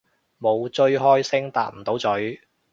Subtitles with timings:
[0.39, 2.07] 冇追開星搭唔到咀